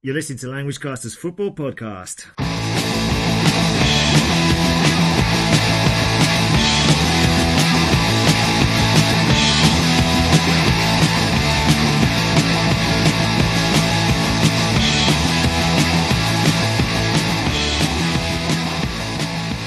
[0.00, 2.26] You're listening to Language Casters Football Podcast.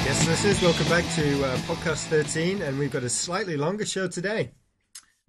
[0.06, 4.08] Yes, listeners, welcome back to uh, podcast 13, and we've got a slightly longer show
[4.08, 4.52] today.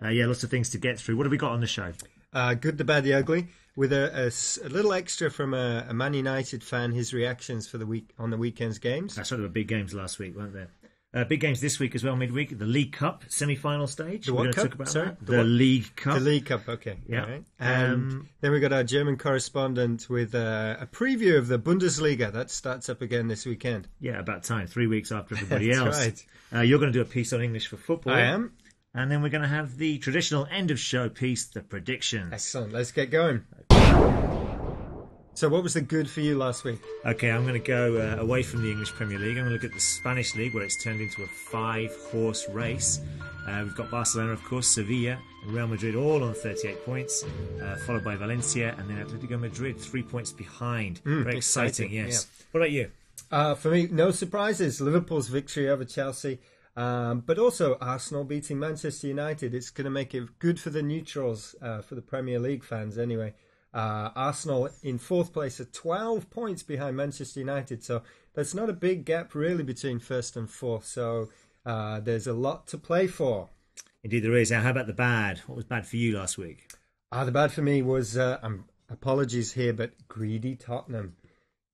[0.00, 1.16] Uh, yeah, lots of things to get through.
[1.16, 1.92] What have we got on the show?
[2.32, 4.32] Uh, good, the bad, the ugly, with a
[4.70, 8.36] little extra from a, a Man United fan, his reactions for the week on the
[8.36, 9.14] weekend's games.
[9.14, 10.68] That's there were big games last week, weren't there?
[11.14, 12.58] Uh, big games this week as well, midweek.
[12.58, 14.24] The League Cup semi-final stage.
[14.24, 14.64] The what cup?
[14.64, 15.08] Talk about Sorry?
[15.08, 15.26] that.
[15.26, 15.44] The The?
[15.44, 16.14] League Cup.
[16.14, 16.96] The League Cup, okay.
[17.06, 17.24] Yeah.
[17.26, 17.44] Right.
[17.60, 22.32] Um, Um, then we got our German correspondent with uh, a preview of the Bundesliga.
[22.32, 23.88] That starts up again this weekend.
[24.00, 24.66] Yeah, about time.
[24.68, 25.98] Three weeks after everybody That's else.
[25.98, 26.26] right.
[26.54, 28.14] Uh, you're going to do a piece on English for football.
[28.14, 28.52] I am.
[28.94, 32.32] And then we're going to have the traditional end of show piece, the predictions.
[32.32, 32.72] Excellent.
[32.72, 33.44] Let's get going.
[35.34, 36.80] So, what was the good for you last week?
[37.06, 39.38] Okay, I'm going to go uh, away from the English Premier League.
[39.38, 43.00] I'm going to look at the Spanish League, where it's turned into a five-horse race.
[43.48, 47.24] Uh, we've got Barcelona, of course, Sevilla, and Real Madrid, all on 38 points,
[47.62, 50.98] uh, followed by Valencia, and then Atletico Madrid, three points behind.
[50.98, 52.26] Very exciting, exciting, yes.
[52.50, 52.90] What about you?
[53.30, 54.82] Uh, for me, no surprises.
[54.82, 56.40] Liverpool's victory over Chelsea,
[56.76, 59.54] um, but also Arsenal beating Manchester United.
[59.54, 62.98] It's going to make it good for the neutrals, uh, for the Premier League fans
[62.98, 63.32] anyway.
[63.74, 67.82] Uh, Arsenal in fourth place at 12 points behind Manchester United.
[67.82, 68.02] So
[68.34, 70.84] there's not a big gap really between first and fourth.
[70.84, 71.30] So
[71.64, 73.48] uh, there's a lot to play for.
[74.04, 74.50] Indeed, there is.
[74.50, 75.38] Now, how about the bad?
[75.46, 76.70] What was bad for you last week?
[77.12, 81.16] Ah, the bad for me was, uh, um, apologies here, but greedy Tottenham.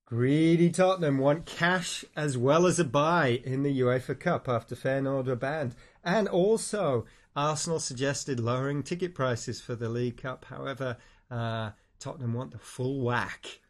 [0.05, 5.27] Greedy Tottenham want cash as well as a bye in the UEFA Cup after Feyenoord
[5.27, 5.75] were banned.
[6.03, 10.47] And also, Arsenal suggested lowering ticket prices for the League Cup.
[10.47, 10.97] However,
[11.31, 13.61] uh, Tottenham want the full whack.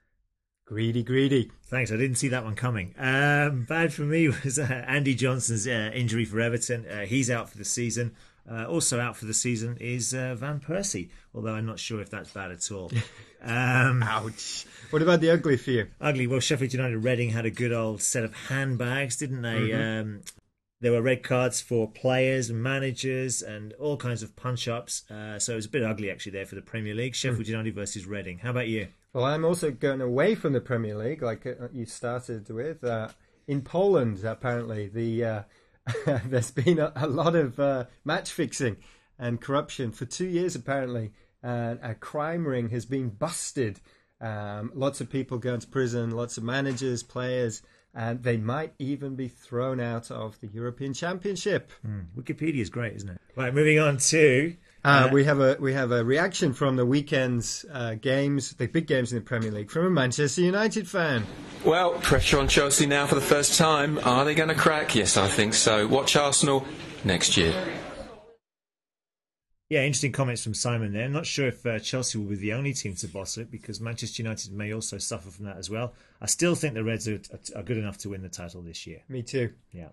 [0.66, 1.50] Greedy, greedy.
[1.64, 1.90] Thanks.
[1.90, 2.94] I didn't see that one coming.
[2.98, 6.86] Um, bad for me was uh, Andy Johnson's uh, injury for Everton.
[6.86, 8.14] Uh, he's out for the season.
[8.50, 12.10] Uh, also out for the season is uh, Van Persie, although I'm not sure if
[12.10, 12.90] that's bad at all.
[13.40, 14.66] Um, Ouch.
[14.90, 15.86] What about the ugly for you?
[16.00, 16.26] ugly.
[16.26, 19.72] Well, Sheffield United Reading had a good old set of handbags, didn't they?
[19.72, 20.22] Um,
[20.80, 25.08] there were red cards for players managers and all kinds of punch ups.
[25.10, 27.14] Uh, so it was a bit ugly actually there for the Premier League.
[27.14, 28.38] Sheffield United versus Reading.
[28.38, 28.88] How about you?
[29.12, 32.84] Well, I'm also going away from the Premier League, like uh, you started with.
[32.84, 33.08] Uh,
[33.46, 35.42] in Poland, apparently, the uh,
[36.26, 38.76] there's been a, a lot of uh, match fixing
[39.18, 41.12] and corruption for two years, apparently,
[41.42, 43.80] a crime ring has been busted.
[44.20, 47.62] Um, lots of people going to prison, lots of managers, players,
[47.94, 51.72] and they might even be thrown out of the European Championship.
[52.16, 53.20] Wikipedia is great, isn't it?
[53.36, 54.54] Right, moving on to
[54.84, 58.86] Uh, we have a we have a reaction from the weekend's uh, games, the big
[58.86, 61.26] games in the Premier League, from a Manchester United fan.
[61.64, 63.98] Well, pressure on Chelsea now for the first time.
[64.04, 64.94] Are they going to crack?
[64.94, 65.88] Yes, I think so.
[65.88, 66.64] Watch Arsenal
[67.04, 67.52] next year.
[69.70, 71.04] Yeah, interesting comments from Simon there.
[71.04, 73.80] I'm Not sure if uh, Chelsea will be the only team to boss it because
[73.82, 75.92] Manchester United may also suffer from that as well.
[76.22, 77.20] I still think the Reds are,
[77.54, 79.02] are good enough to win the title this year.
[79.10, 79.52] Me too.
[79.72, 79.88] Yeah.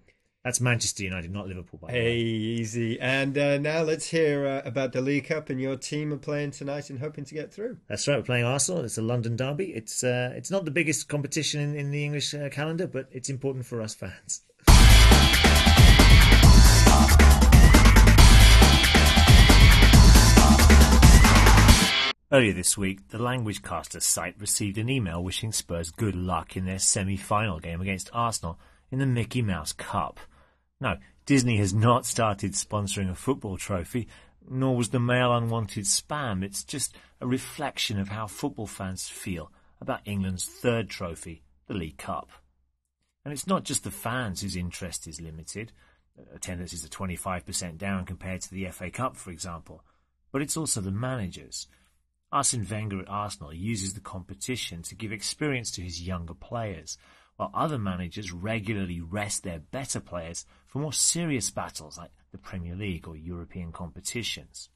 [0.46, 2.20] That's Manchester United, not Liverpool, by the Hey, way.
[2.22, 3.00] easy.
[3.02, 6.52] And uh, now let's hear uh, about the League Cup and your team are playing
[6.52, 7.78] tonight and hoping to get through.
[7.90, 8.86] That's right, we're playing Arsenal.
[8.86, 9.74] It's a London derby.
[9.74, 13.30] It's uh, it's not the biggest competition in, in the English uh, calendar, but it's
[13.30, 14.42] important for us fans.
[22.32, 26.66] Earlier this week, the Language Caster site received an email wishing Spurs good luck in
[26.66, 28.60] their semi final game against Arsenal
[28.90, 30.20] in the Mickey Mouse Cup.
[30.82, 30.98] No,
[31.28, 34.08] Disney has not started sponsoring a football trophy,
[34.50, 36.44] nor was the mail unwanted spam.
[36.44, 42.00] It's just a reflection of how football fans feel about England's third trophy, the League
[42.00, 42.32] Cup.
[43.24, 45.72] And it's not just the fans whose interest is limited.
[46.34, 49.84] Attendance is at 25% down compared to the FA Cup, for example.
[50.32, 51.68] But it's also the managers.
[52.36, 56.98] Arsene Wenger at Arsenal uses the competition to give experience to his younger players,
[57.38, 62.76] while other managers regularly rest their better players for more serious battles like the Premier
[62.76, 64.68] League or European competitions.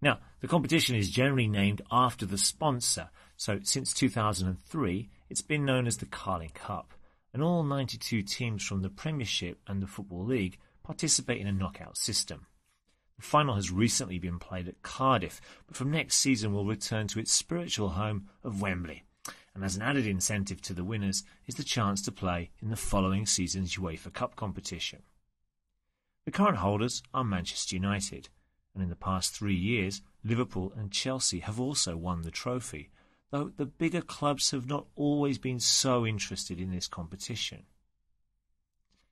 [0.00, 5.88] Now, the competition is generally named after the sponsor, so since 2003 it's been known
[5.88, 6.94] as the Carling Cup,
[7.34, 11.96] and all 92 teams from the Premiership and the Football League participate in a knockout
[11.96, 12.46] system.
[13.16, 17.18] The final has recently been played at Cardiff, but from next season will return to
[17.18, 19.04] its spiritual home of Wembley.
[19.54, 22.76] And as an added incentive to the winners is the chance to play in the
[22.76, 25.02] following season's UEFA Cup competition.
[26.26, 28.28] The current holders are Manchester United,
[28.74, 32.90] and in the past three years, Liverpool and Chelsea have also won the trophy,
[33.30, 37.64] though the bigger clubs have not always been so interested in this competition.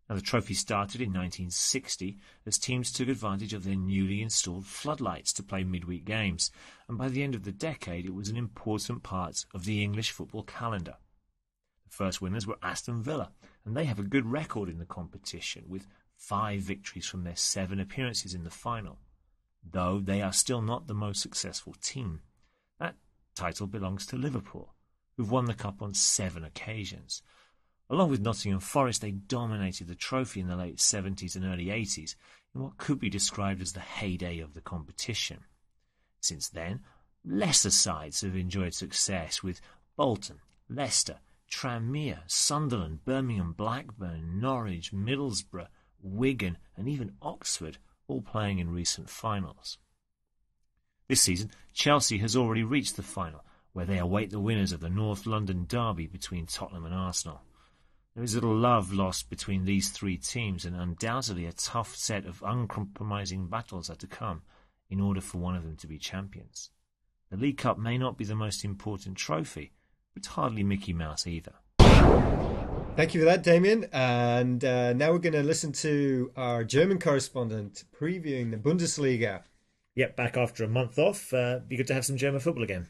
[0.09, 5.33] Now, the trophy started in 1960 as teams took advantage of their newly installed floodlights
[5.35, 6.51] to play midweek games,
[6.89, 10.11] and by the end of the decade it was an important part of the English
[10.11, 10.97] football calendar.
[11.87, 13.33] The first winners were Aston Villa,
[13.65, 15.87] and they have a good record in the competition, with
[16.17, 18.99] five victories from their seven appearances in the final,
[19.65, 22.21] though they are still not the most successful team.
[22.79, 22.97] That
[23.35, 24.75] title belongs to Liverpool,
[25.17, 27.23] who've won the cup on seven occasions.
[27.91, 32.15] Along with Nottingham Forest, they dominated the trophy in the late 70s and early 80s
[32.55, 35.41] in what could be described as the heyday of the competition.
[36.21, 36.81] Since then,
[37.25, 39.61] lesser sides have enjoyed success with
[39.97, 41.19] Bolton, Leicester,
[41.51, 45.69] Tranmere, Sunderland, Birmingham, Blackburn, Norwich, Middlesbrough,
[46.03, 47.79] Wigan, and even Oxford
[48.09, 49.79] all playing in recent finals.
[51.09, 54.89] This season, Chelsea has already reached the final, where they await the winners of the
[54.89, 57.43] North London derby between Tottenham and Arsenal.
[58.15, 62.27] There is a little love lost between these three teams, and undoubtedly a tough set
[62.27, 64.43] of uncompromising battles are to come
[64.89, 66.71] in order for one of them to be champions.
[67.31, 69.73] The League Cup may not be the most important trophy,
[70.15, 71.55] but hardly Mickey Mouse either.
[72.95, 73.87] Thank you for that, Damien.
[73.93, 79.43] And uh, now we're going to listen to our German correspondent previewing the Bundesliga.
[79.97, 81.35] Yep, back after a month off.
[81.35, 82.87] Uh, be good to have some German football again.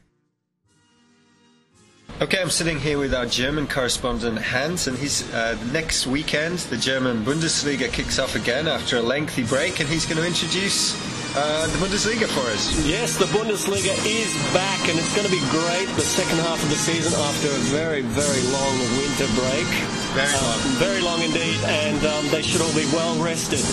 [2.21, 6.59] Okay, I'm sitting here with our German correspondent Hans, and he's uh, next weekend.
[6.59, 10.93] The German Bundesliga kicks off again after a lengthy break, and he's going to introduce
[11.35, 12.85] uh, the Bundesliga for us.
[12.85, 15.87] Yes, the Bundesliga is back, and it's going to be great.
[15.95, 19.67] The second half of the season after a very, very long winter break.
[20.15, 20.55] Very long.
[20.55, 23.63] Um, very long indeed, and um, they should all be well rested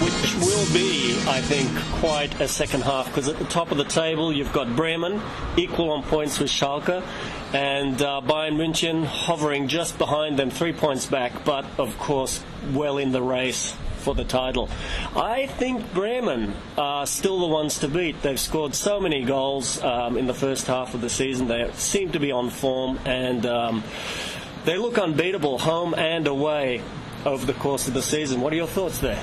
[0.00, 1.70] which will be, I think,
[2.00, 5.20] quite a second half because at the top of the table you've got Bremen,
[5.56, 7.04] equal on points with Schalke,
[7.52, 12.42] and uh, Bayern München hovering just behind them, three points back, but of course
[12.72, 14.68] well in the race for the title.
[15.16, 18.20] I think Bremen are still the ones to beat.
[18.22, 21.48] They've scored so many goals um, in the first half of the season.
[21.48, 23.84] They seem to be on form and um,
[24.64, 26.82] they look unbeatable home and away
[27.24, 28.40] over the course of the season.
[28.40, 29.22] What are your thoughts there?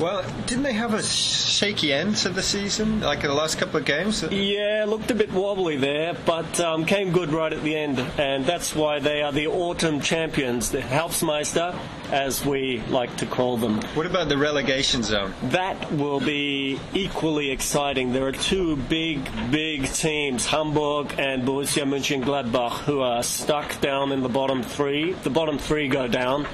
[0.00, 3.80] Well, didn't they have a shaky end to the season, like in the last couple
[3.80, 4.22] of games?
[4.30, 8.46] Yeah, looked a bit wobbly there, but um, came good right at the end, and
[8.46, 11.76] that's why they are the autumn champions, the Herbstmeister,
[12.10, 13.80] as we like to call them.
[13.94, 15.34] What about the relegation zone?
[15.44, 18.12] That will be equally exciting.
[18.12, 24.22] There are two big, big teams, Hamburg and Borussia Mönchengladbach, who are stuck down in
[24.22, 25.12] the bottom three.
[25.12, 26.46] The bottom three go down.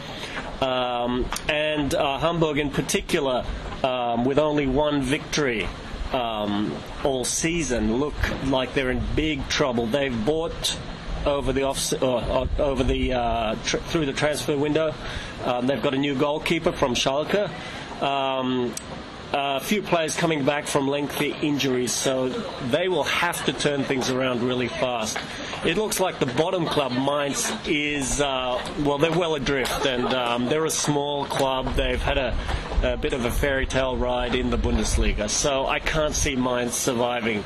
[0.60, 3.44] Um, and uh, Hamburg in particular,
[3.82, 5.68] um, with only one victory
[6.12, 6.74] um,
[7.04, 8.14] all season, look
[8.46, 9.86] like they're in big trouble.
[9.86, 10.78] They've bought
[11.26, 14.94] over the off, uh, uh, over the uh, tr- through the transfer window.
[15.44, 17.50] Um, they've got a new goalkeeper from Schalke.
[18.02, 18.74] Um,
[19.36, 22.28] a few players coming back from lengthy injuries, so
[22.70, 25.18] they will have to turn things around really fast.
[25.64, 30.46] It looks like the bottom club, Mainz, is, uh, well, they're well adrift and um,
[30.46, 31.74] they're a small club.
[31.74, 32.38] They've had a,
[32.84, 36.74] a bit of a fairy tale ride in the Bundesliga, so I can't see Mainz
[36.74, 37.42] surviving.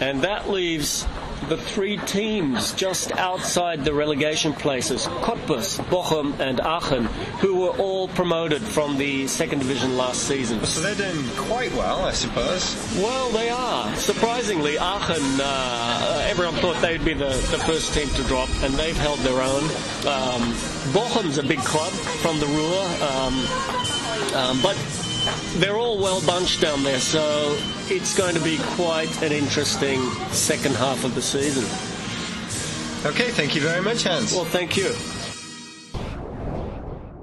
[0.00, 1.06] And that leaves
[1.48, 7.04] the three teams just outside the relegation places, Cottbus, Bochum and Aachen,
[7.40, 10.64] who were all promoted from the second division last season.
[10.64, 12.74] So they're doing quite well, I suppose.
[12.96, 13.94] Well, they are.
[13.96, 18.96] Surprisingly, Aachen, uh, everyone thought they'd be the, the first team to drop, and they've
[18.96, 19.64] held their own.
[20.06, 20.52] Um,
[20.92, 23.34] Bochum's a big club from the Ruhr, um,
[24.34, 24.76] um, but
[25.56, 27.56] they're all well bunched down there, so
[27.88, 30.00] it's going to be quite an interesting
[30.30, 31.64] second half of the season.
[33.04, 34.32] Okay, thank you very much, Hans.
[34.32, 34.94] Well, thank you.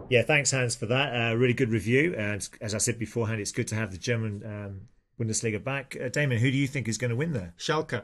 [0.10, 1.13] Yeah, thanks, Hans, for that.
[1.13, 2.15] Uh, really good review.
[2.18, 4.82] And as I said beforehand, it's good to have the German um,
[5.20, 5.96] Bundesliga back.
[6.01, 7.53] Uh, Damon, who do you think is going to win there?
[7.58, 8.03] Schalke.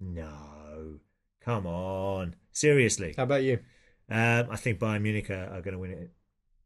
[0.00, 1.00] No,
[1.40, 3.14] come on, seriously.
[3.16, 3.58] How about you?
[4.10, 6.10] Um, I think Bayern Munich are, are going to win it.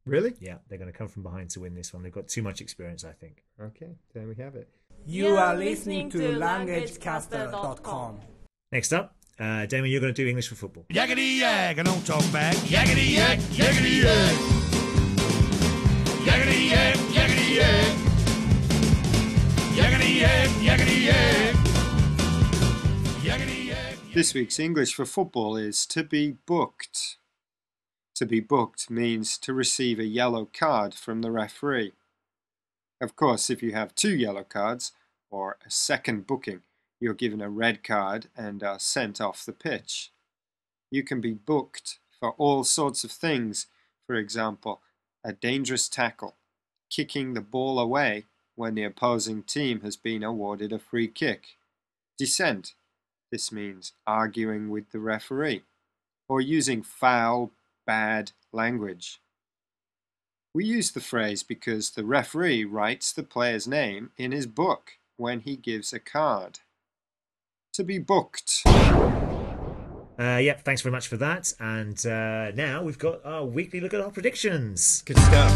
[0.09, 0.35] Really?
[0.41, 2.03] Yeah, they're going to come from behind to win this one.
[2.03, 3.45] They've got too much experience, I think.
[3.61, 4.69] Okay, there we have it.
[5.07, 8.21] You are listening to languagecaster.com.
[8.73, 10.85] Next up, uh, Damon, you're going to do English for football.
[10.91, 12.55] Yakety yak, I don't talk back.
[12.57, 14.35] Yakety yak, yakety yak.
[16.25, 17.97] Yakety yak, yakety yak.
[19.77, 21.55] Yakety yak, yakety yak.
[23.23, 23.97] Yakety yak.
[24.15, 27.18] This week's English for football is to be booked.
[28.19, 31.93] To be booked means to receive a yellow card from the referee.
[33.01, 34.91] Of course, if you have two yellow cards
[35.31, 36.63] or a second booking,
[36.99, 40.11] you're given a red card and are sent off the pitch.
[40.91, 43.67] You can be booked for all sorts of things,
[44.05, 44.81] for example,
[45.23, 46.35] a dangerous tackle,
[46.91, 48.25] kicking the ball away
[48.57, 51.57] when the opposing team has been awarded a free kick,
[52.19, 52.75] dissent,
[53.31, 55.63] this means arguing with the referee,
[56.29, 57.53] or using foul,
[57.89, 59.23] bad language.
[60.55, 65.41] We use the phrase because the referee writes the player's name in his book when
[65.41, 66.61] he gives a card.
[67.73, 68.63] To be booked.
[68.67, 71.55] Uh, yep, thanks very much for that.
[71.59, 75.03] And uh, now we've got our weekly look at our predictions.
[75.07, 75.53] Good stuff.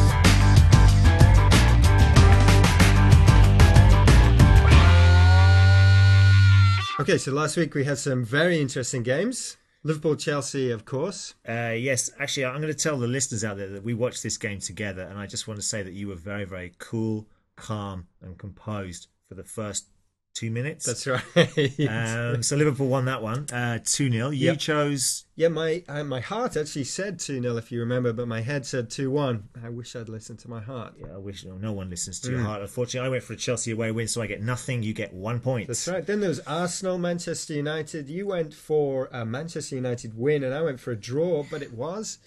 [6.99, 9.59] Okay, so last week we had some very interesting games.
[9.85, 11.35] Liverpool Chelsea, of course.
[11.49, 14.37] Uh, yes, actually, I'm going to tell the listeners out there that we watched this
[14.37, 18.07] game together, and I just want to say that you were very, very cool, calm,
[18.21, 19.89] and composed for the first
[20.35, 20.87] two minutes.
[20.87, 21.23] That's right.
[21.89, 24.59] Um, so Liverpool won that one, uh, two 0 You Yep.
[24.59, 25.25] chose.
[25.37, 28.65] yeah, my uh, my heart actually said 2 0 if you remember, but my head
[28.67, 29.49] said 2 1.
[29.65, 30.95] I wish I'd listened to my heart.
[30.99, 32.33] Yeah, I wish no, no one listens to Mm.
[32.33, 32.63] your heart.
[32.63, 34.83] Unfortunately, I went for a Chelsea away win, so I get nothing.
[34.83, 35.67] You get one point.
[35.69, 36.05] That's right.
[36.07, 38.09] Then there was Arsenal, Manchester United.
[38.09, 41.73] You went for a Manchester United win, and I went for a draw, but it
[41.75, 42.19] was.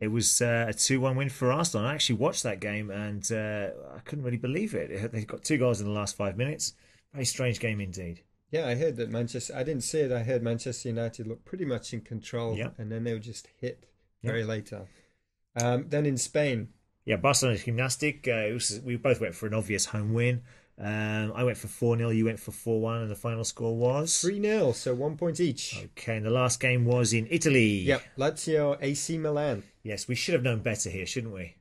[0.00, 1.86] It was uh, a two-one win for Arsenal.
[1.86, 4.90] I actually watched that game, and uh, I couldn't really believe it.
[4.90, 6.74] It- They got two goals in the last five minutes.
[7.12, 8.22] Very strange game indeed.
[8.50, 9.54] Yeah, I heard that Manchester.
[9.56, 10.12] I didn't see it.
[10.12, 12.70] I heard Manchester United looked pretty much in control, Yeah.
[12.78, 13.86] and then they were just hit
[14.22, 14.86] very late on.
[15.56, 16.68] Um, then in Spain,
[17.04, 18.28] Yeah, Barcelona Gymnastic.
[18.28, 20.42] Uh, was, we both went for an obvious home win.
[20.78, 23.76] Um, I went for 4 0, you went for 4 1, and the final score
[23.76, 24.20] was.
[24.20, 25.84] 3 0, so one point each.
[25.98, 27.80] Okay, and the last game was in Italy.
[27.80, 29.62] Yep, Lazio, AC Milan.
[29.82, 31.56] Yes, we should have known better here, shouldn't we?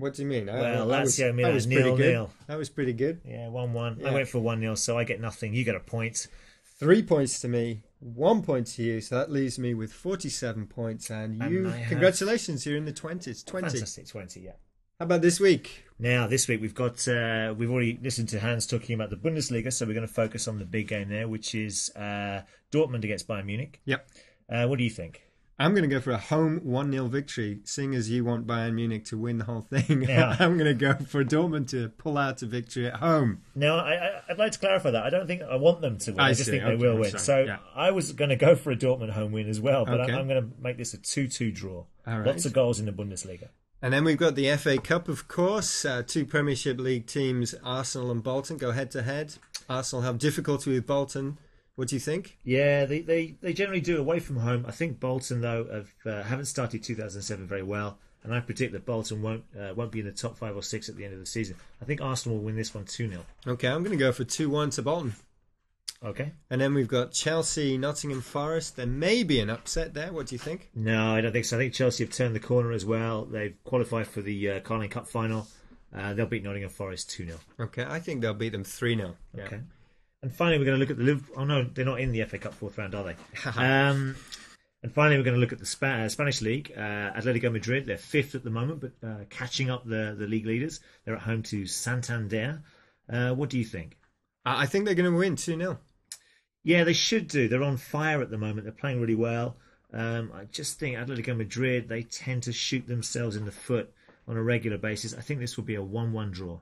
[0.00, 0.48] What do you mean?
[0.48, 1.84] I- Well, I, was, Lazio, I Milan, was good.
[1.84, 2.30] nil-nil.
[2.46, 3.20] That was pretty good.
[3.24, 4.06] Yeah, 1 1.
[4.06, 5.54] I went for 1 0, so I get nothing.
[5.54, 6.26] You get a point.
[6.78, 11.10] Three points to me, one point to you, so that leaves me with 47 points.
[11.10, 13.44] And And you, have- congratulations, you're in the 20s.
[13.44, 13.68] 20.
[13.68, 14.52] Fantastic, 20, yeah.
[14.98, 15.84] How about this week?
[15.98, 19.72] Now, this week we've got, uh, we've already listened to Hans talking about the Bundesliga,
[19.72, 22.42] so we're going to focus on the big game there, which is uh,
[22.72, 23.80] Dortmund against Bayern Munich.
[23.84, 24.08] Yep.
[24.50, 25.22] Uh, what do you think?
[25.60, 28.74] I'm going to go for a home 1 0 victory, seeing as you want Bayern
[28.74, 30.02] Munich to win the whole thing.
[30.08, 30.34] Yeah.
[30.40, 33.42] I'm going to go for Dortmund to pull out a victory at home.
[33.54, 35.04] Now, I, I, I'd like to clarify that.
[35.04, 36.20] I don't think I want them to win.
[36.20, 36.52] I, I just see.
[36.52, 37.10] think they will I'm win.
[37.10, 37.20] sorry.
[37.20, 37.58] So Yeah.
[37.76, 40.12] I was going to go for a Dortmund home win as well, but Okay.
[40.12, 41.84] I'm, I'm going to make this a 2-2 draw.
[42.06, 42.26] All right.
[42.26, 43.48] Lots of goals in the Bundesliga.
[43.82, 45.84] And then we've got the FA Cup, of course.
[45.84, 49.34] Uh, two Premiership League teams, Arsenal and Bolton, go head to head.
[49.68, 51.38] Arsenal have difficulty with Bolton.
[51.76, 52.38] What do you think?
[52.44, 54.64] Yeah, they, they, they generally do away from home.
[54.68, 58.84] I think Bolton though have uh, haven't started 2007 very well, and I predict that
[58.84, 61.20] Bolton won't uh, won't be in the top five or six at the end of
[61.20, 61.56] the season.
[61.80, 64.24] I think Arsenal will win this one 2 0 Okay, I'm going to go for
[64.24, 65.14] 2 1 to Bolton.
[66.02, 66.32] Okay.
[66.48, 68.76] And then we've got Chelsea, Nottingham Forest.
[68.76, 70.12] There may be an upset there.
[70.12, 70.70] What do you think?
[70.74, 71.56] No, I don't think so.
[71.56, 73.26] I think Chelsea have turned the corner as well.
[73.26, 75.46] They've qualified for the uh, Carling Cup final.
[75.94, 77.38] Uh, they'll beat Nottingham Forest 2 0.
[77.58, 79.16] Okay, I think they'll beat them 3 0.
[79.38, 79.60] Okay.
[80.22, 81.34] And finally, we're going to look at the Liverpool.
[81.38, 83.16] Oh no, they're not in the FA Cup fourth round, are they?
[83.56, 84.16] um,
[84.82, 86.72] and finally, we're going to look at the Spa- uh, Spanish league.
[86.76, 90.46] Uh, Atletico Madrid, they're fifth at the moment, but uh, catching up the the league
[90.46, 90.80] leaders.
[91.04, 92.62] They're at home to Santander.
[93.08, 93.96] Uh, what do you think?
[94.44, 95.78] I think they're going to win 2 0.
[96.62, 97.48] Yeah, they should do.
[97.48, 98.64] They're on fire at the moment.
[98.64, 99.56] They're playing really well.
[99.92, 103.92] Um, I just think Atletico Madrid they tend to shoot themselves in the foot
[104.28, 105.14] on a regular basis.
[105.14, 106.60] I think this will be a one-one draw.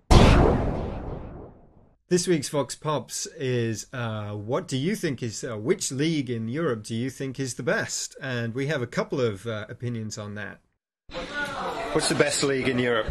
[2.11, 6.49] This week's Vox Pops is uh, what do you think is uh, which league in
[6.49, 8.17] Europe do you think is the best?
[8.23, 10.61] And we have a couple of uh, opinions on that.
[11.93, 13.09] What's the best league in Europe?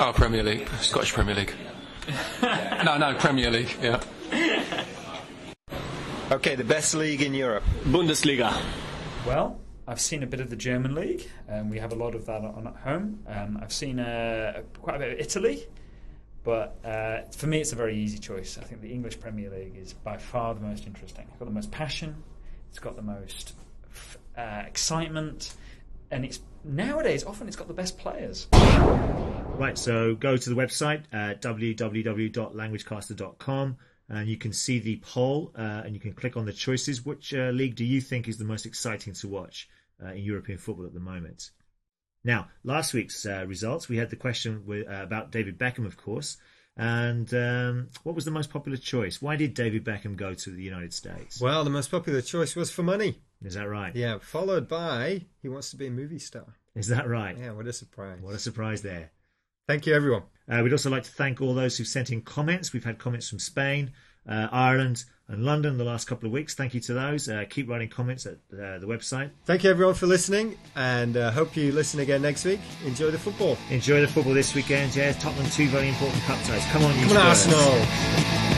[0.00, 1.54] Oh, Premier League, Scottish Premier League.
[2.42, 3.72] no, no, Premier League.
[3.80, 4.02] Yeah.
[6.32, 7.62] Okay, the best league in Europe.
[7.84, 8.60] Bundesliga.
[9.24, 12.26] Well, I've seen a bit of the German league, and we have a lot of
[12.26, 13.20] that on at home.
[13.28, 15.66] Um, I've seen uh, quite a bit of Italy,
[16.42, 18.58] but uh, for me, it's a very easy choice.
[18.58, 21.26] I think the English Premier League is by far the most interesting.
[21.28, 22.22] It's got the most passion,
[22.70, 23.52] it's got the most
[24.36, 25.54] uh, excitement,
[26.10, 28.48] and it's nowadays often it's got the best players.
[28.52, 33.76] Right, so go to the website uh, www.languagecaster.com
[34.08, 37.04] and you can see the poll uh, and you can click on the choices.
[37.04, 39.68] Which uh, league do you think is the most exciting to watch
[40.02, 41.50] uh, in European football at the moment?
[42.22, 45.96] Now, last week's uh, results, we had the question with, uh, about David Beckham, of
[45.96, 46.36] course.
[46.76, 49.20] And um, what was the most popular choice?
[49.20, 51.40] Why did David Beckham go to the United States?
[51.40, 53.20] Well, the most popular choice was for money.
[53.42, 53.94] Is that right?
[53.94, 56.44] Yeah, followed by he wants to be a movie star.
[56.74, 57.36] Is that right?
[57.38, 58.18] Yeah, what a surprise.
[58.20, 59.10] What a surprise there.
[59.66, 60.22] Thank you, everyone.
[60.48, 62.72] Uh, we'd also like to thank all those who've sent in comments.
[62.72, 63.92] We've had comments from Spain,
[64.28, 66.54] uh, Ireland, and London the last couple of weeks.
[66.54, 67.28] Thank you to those.
[67.28, 69.30] Uh, keep writing comments at uh, the website.
[69.44, 72.60] Thank you everyone for listening, and uh, hope you listen again next week.
[72.84, 73.56] Enjoy the football.
[73.70, 74.94] Enjoy the football this weekend.
[74.94, 76.64] Yeah, Tottenham two very important cup ties.
[76.66, 77.26] Come on, you Come on.
[77.28, 78.49] Arsenal.